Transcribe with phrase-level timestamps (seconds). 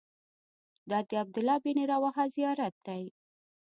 [0.89, 3.03] دا د عبدالله بن رواحه زیارت دی.